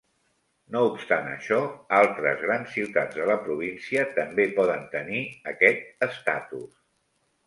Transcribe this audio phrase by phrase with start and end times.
[0.75, 1.57] No obstant això,
[1.97, 5.21] altres grans ciutats de la província també poden tenir
[5.53, 6.73] aquest estatus.